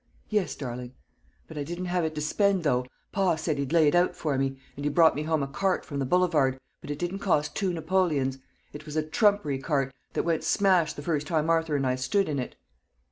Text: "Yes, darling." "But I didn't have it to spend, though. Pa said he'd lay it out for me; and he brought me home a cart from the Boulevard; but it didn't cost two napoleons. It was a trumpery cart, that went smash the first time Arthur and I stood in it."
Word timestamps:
"Yes, 0.29 0.55
darling." 0.55 0.95
"But 1.47 1.59
I 1.59 1.63
didn't 1.63 1.85
have 1.85 2.03
it 2.03 2.15
to 2.15 2.21
spend, 2.21 2.63
though. 2.63 2.87
Pa 3.11 3.35
said 3.35 3.59
he'd 3.59 3.71
lay 3.71 3.87
it 3.87 3.93
out 3.93 4.15
for 4.15 4.35
me; 4.35 4.57
and 4.75 4.83
he 4.83 4.89
brought 4.89 5.13
me 5.15 5.21
home 5.21 5.43
a 5.43 5.47
cart 5.47 5.85
from 5.85 5.99
the 5.99 6.07
Boulevard; 6.07 6.59
but 6.81 6.89
it 6.89 6.97
didn't 6.97 7.19
cost 7.19 7.55
two 7.55 7.71
napoleons. 7.71 8.39
It 8.73 8.87
was 8.87 8.95
a 8.97 9.03
trumpery 9.03 9.59
cart, 9.59 9.93
that 10.13 10.23
went 10.23 10.43
smash 10.43 10.93
the 10.93 11.03
first 11.03 11.27
time 11.27 11.51
Arthur 11.51 11.75
and 11.75 11.85
I 11.85 11.97
stood 11.97 12.27
in 12.29 12.39
it." 12.39 12.55